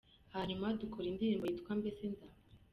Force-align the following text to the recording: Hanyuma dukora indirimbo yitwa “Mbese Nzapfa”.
Hanyuma 0.33 0.75
dukora 0.81 1.05
indirimbo 1.09 1.45
yitwa 1.45 1.71
“Mbese 1.79 2.01
Nzapfa”. 2.11 2.39